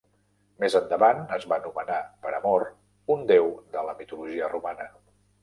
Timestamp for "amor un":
2.39-3.23